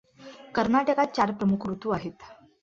कर्नाटकात 0.55 1.13
चार 1.15 1.31
प्रमुख 1.31 1.67
ऋतू 1.69 1.89
आहेत. 1.89 2.23